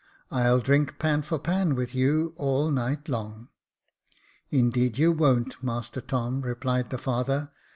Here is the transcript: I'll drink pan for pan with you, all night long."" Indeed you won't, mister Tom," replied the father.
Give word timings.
I'll 0.31 0.59
drink 0.61 0.97
pan 0.97 1.21
for 1.21 1.37
pan 1.37 1.75
with 1.75 1.93
you, 1.93 2.33
all 2.35 2.71
night 2.71 3.07
long."" 3.07 3.49
Indeed 4.49 4.97
you 4.97 5.11
won't, 5.11 5.61
mister 5.63 6.01
Tom," 6.01 6.41
replied 6.41 6.89
the 6.89 6.97
father. 6.97 7.51